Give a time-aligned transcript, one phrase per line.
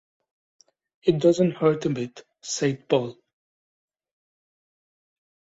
[1.03, 3.19] “It doesn’t hurt a bit,” said Paul.